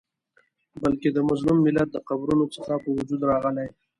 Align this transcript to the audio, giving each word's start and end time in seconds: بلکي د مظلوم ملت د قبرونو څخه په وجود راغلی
بلکي 0.81 1.09
د 1.13 1.17
مظلوم 1.29 1.57
ملت 1.65 1.89
د 1.91 1.97
قبرونو 2.09 2.45
څخه 2.55 2.73
په 2.83 2.89
وجود 2.97 3.21
راغلی 3.31 3.67